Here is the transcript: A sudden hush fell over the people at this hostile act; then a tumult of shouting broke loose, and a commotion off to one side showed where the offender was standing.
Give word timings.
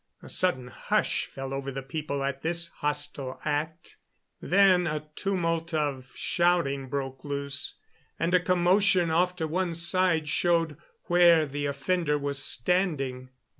A 0.23 0.29
sudden 0.29 0.69
hush 0.69 1.27
fell 1.27 1.53
over 1.53 1.69
the 1.71 1.83
people 1.83 2.23
at 2.23 2.41
this 2.41 2.69
hostile 2.77 3.39
act; 3.45 3.97
then 4.41 4.87
a 4.87 5.05
tumult 5.15 5.75
of 5.75 6.11
shouting 6.15 6.89
broke 6.89 7.23
loose, 7.23 7.75
and 8.17 8.33
a 8.33 8.39
commotion 8.39 9.11
off 9.11 9.35
to 9.35 9.47
one 9.47 9.75
side 9.75 10.27
showed 10.27 10.75
where 11.03 11.45
the 11.45 11.67
offender 11.67 12.17
was 12.17 12.39
standing. 12.43 13.29